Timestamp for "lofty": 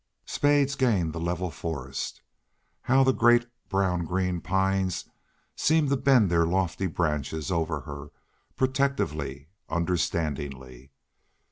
6.47-6.87